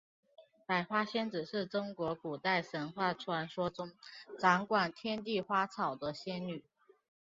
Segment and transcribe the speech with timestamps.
[0.65, 3.91] 百花仙子是中国古代神话传说中
[4.39, 6.63] 掌管天地花草的仙女。